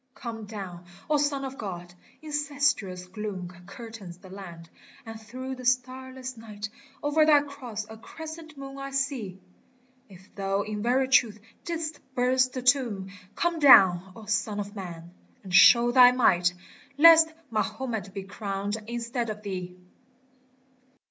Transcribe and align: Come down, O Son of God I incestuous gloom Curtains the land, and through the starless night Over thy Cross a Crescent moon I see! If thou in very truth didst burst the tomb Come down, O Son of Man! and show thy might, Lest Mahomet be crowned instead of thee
Come 0.15 0.45
down, 0.45 0.85
O 1.11 1.17
Son 1.17 1.45
of 1.45 1.59
God 1.59 1.93
I 1.93 2.25
incestuous 2.25 3.05
gloom 3.05 3.49
Curtains 3.67 4.17
the 4.17 4.31
land, 4.31 4.67
and 5.05 5.21
through 5.21 5.53
the 5.53 5.63
starless 5.63 6.35
night 6.37 6.67
Over 7.03 7.23
thy 7.23 7.41
Cross 7.43 7.85
a 7.87 7.97
Crescent 7.97 8.57
moon 8.57 8.79
I 8.79 8.89
see! 8.89 9.39
If 10.09 10.33
thou 10.33 10.63
in 10.63 10.81
very 10.81 11.07
truth 11.07 11.39
didst 11.65 11.99
burst 12.15 12.53
the 12.53 12.63
tomb 12.63 13.11
Come 13.35 13.59
down, 13.59 14.11
O 14.15 14.25
Son 14.25 14.59
of 14.59 14.75
Man! 14.75 15.11
and 15.43 15.53
show 15.53 15.91
thy 15.91 16.11
might, 16.11 16.55
Lest 16.97 17.27
Mahomet 17.51 18.11
be 18.11 18.23
crowned 18.23 18.77
instead 18.87 19.29
of 19.29 19.43
thee 19.43 19.77